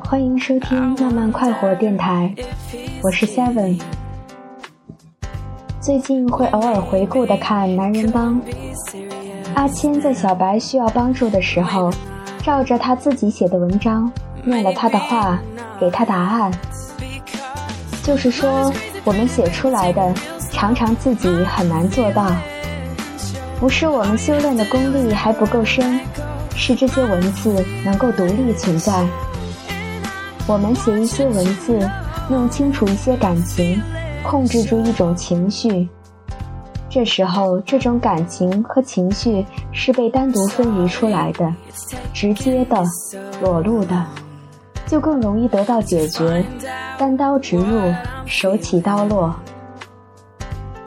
[0.00, 2.32] 欢迎收听慢慢快活电台
[3.02, 3.80] 我是 seven
[5.80, 8.40] 最近会偶尔回顾的看男人帮。
[9.54, 11.92] 阿千在小白需要帮助的时候
[12.42, 14.10] 照着他自己写的文章
[14.44, 15.40] 念了他的话
[15.80, 16.52] 给他答案。
[18.04, 20.14] 就是说我们写出来的
[20.52, 22.30] 常常自己很难做到。
[23.58, 26.00] 不是我们修炼的功力还不够深，
[26.54, 29.06] 是这些文字能够独立存在。
[30.46, 31.78] 我们写一些文字，
[32.28, 33.80] 弄清楚一些感情，
[34.22, 35.88] 控制住一种情绪。
[36.90, 41.52] 这时候，这种感情和情绪是被单独分离出来的，
[42.12, 42.84] 直接的、
[43.40, 44.04] 裸露的，
[44.86, 46.44] 就更容易得到解决，
[46.98, 47.80] 单刀直入，
[48.26, 49.34] 手起刀落。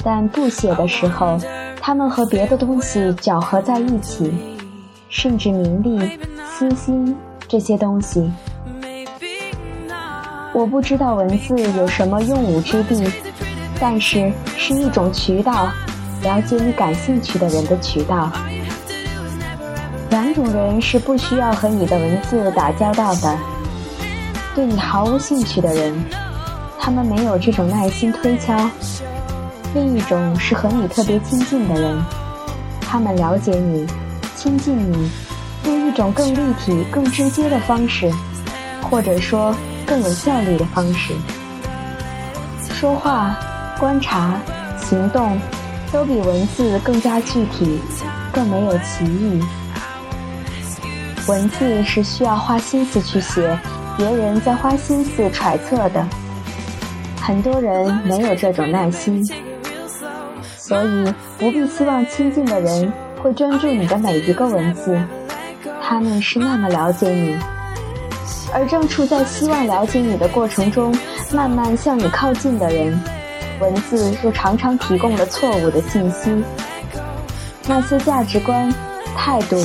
[0.04, 1.38] 但不写的时候，
[1.88, 4.30] 他们和别的东西搅合在一起，
[5.08, 7.16] 甚至名利、私心
[7.48, 8.30] 这些东西。
[10.54, 13.10] 我不知道文字有什么用武之地，
[13.80, 15.70] 但是是一种渠道，
[16.24, 18.30] 了解你感兴趣的人的渠道。
[20.10, 23.38] 两种人是不需要和你的文字打交道的：
[24.54, 25.96] 对你毫无兴趣的人，
[26.78, 28.70] 他们没有这种耐心推敲；
[29.74, 32.04] 另一种是和你特别亲近的人，
[32.82, 33.86] 他们了解你、
[34.36, 35.12] 亲近你，
[35.66, 38.12] 用一种更立体、更直接的方式，
[38.90, 39.56] 或者说。
[39.90, 41.14] 更有效率的方式，
[42.74, 43.38] 说话、
[43.80, 44.38] 观察、
[44.82, 45.40] 行动，
[45.94, 47.80] 都比文字更加具体，
[48.34, 49.42] 更没有歧义。
[51.26, 53.58] 文字是需要花心思去写，
[53.96, 56.06] 别人在花心思揣测的。
[57.22, 59.26] 很多人没有这种耐心，
[60.68, 62.92] 所以不必希望亲近的人
[63.24, 65.00] 会专注你的每一个文字，
[65.82, 67.38] 他们是那么了解你。
[68.54, 70.94] 而正处在希望了解你的过程中，
[71.32, 73.00] 慢慢向你靠近的人，
[73.62, 76.44] 文字又常常提供了错误的信息。
[77.66, 78.70] 那些价值观、
[79.16, 79.56] 态度、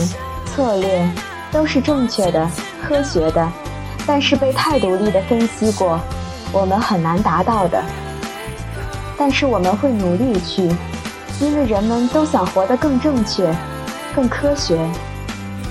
[0.55, 1.11] 策略
[1.51, 2.49] 都是正确的、
[2.81, 3.51] 科学的，
[4.07, 5.99] 但是被太独立的分析过，
[6.53, 7.83] 我们很难达到的。
[9.25, 10.69] 但是我们会努力去，
[11.41, 13.55] 因为人们都想活得更正确、
[14.17, 14.85] 更科学。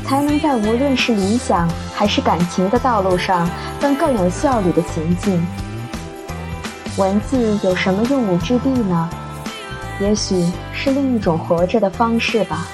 [0.05, 3.49] 才能在无论是理想还是感情的道路上，
[3.81, 5.45] 更更有效率的行进。
[6.95, 9.09] 文字有什么用武之地呢？
[9.99, 12.65] 也许是另一种活着的方式吧。